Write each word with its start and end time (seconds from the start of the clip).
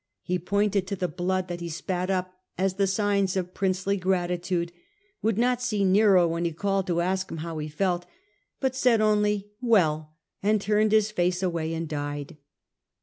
He 0.23 0.39
pointed 0.39 0.87
to 0.87 0.95
the 0.95 1.07
blood 1.07 1.47
that 1.47 1.59
he 1.61 1.69
spat 1.69 2.09
up 2.09 2.33
as 2.57 2.73
the 2.73 2.87
signs 2.87 3.37
of 3.37 3.53
princely 3.53 3.97
gratitude, 3.97 4.71
would 5.21 5.37
not 5.37 5.61
see 5.61 5.83
Nero 5.83 6.27
when 6.27 6.43
he 6.43 6.51
called 6.53 6.87
to 6.87 7.01
ask 7.01 7.29
him 7.29 7.37
how 7.45 7.59
he 7.59 7.69
felt, 7.69 8.07
but 8.59 8.75
said 8.75 8.99
only,' 8.99 9.51
Wcll,^ 9.63 10.07
and 10.41 10.59
turned 10.59 10.91
his 10.91 11.11
face 11.11 11.43
away 11.43 11.71
and 11.75 11.87
died. 11.87 12.35